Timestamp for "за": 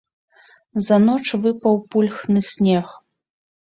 0.85-0.97